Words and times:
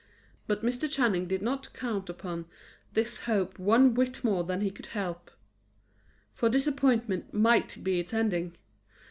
But 0.47 0.63
Mr. 0.63 0.89
Channing 0.89 1.27
did 1.27 1.43
not 1.43 1.71
count 1.75 2.09
upon 2.09 2.45
this 2.93 3.19
hope 3.29 3.59
one 3.59 3.93
whit 3.93 4.23
more 4.23 4.43
than 4.43 4.61
he 4.61 4.71
could 4.71 4.87
help; 4.97 5.29
for 6.33 6.49
disappointment 6.49 7.35
might 7.35 7.77
be 7.83 7.99
its 7.99 8.11
ending. 8.11 8.57